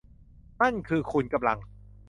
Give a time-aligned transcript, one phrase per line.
[0.61, 1.57] นั่นคือคุณกำลัง